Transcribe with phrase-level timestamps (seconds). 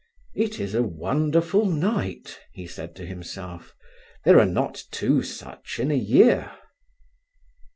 [0.33, 3.75] "It is a wonderful night," he said to himself.
[4.25, 6.51] "There are not two such in a year."